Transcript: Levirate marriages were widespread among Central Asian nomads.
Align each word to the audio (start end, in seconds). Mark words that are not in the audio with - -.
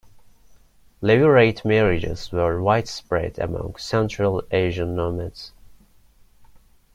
Levirate 1.03 1.63
marriages 1.63 2.31
were 2.31 2.59
widespread 2.59 3.37
among 3.37 3.75
Central 3.75 4.41
Asian 4.49 4.95
nomads. 4.95 5.51